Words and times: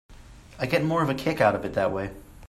I 0.57 0.65
get 0.65 0.83
more 0.83 1.03
of 1.03 1.11
a 1.11 1.13
kick 1.13 1.41
out 1.41 1.53
of 1.53 1.63
it 1.63 1.75
that 1.75 1.91
way. 1.91 2.09